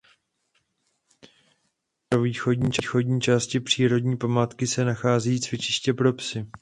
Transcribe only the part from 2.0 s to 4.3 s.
severovýchodní části přírodní